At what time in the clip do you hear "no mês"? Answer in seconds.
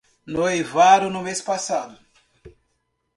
1.11-1.43